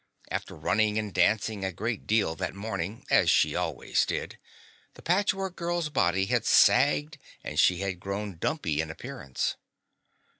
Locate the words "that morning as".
2.33-3.29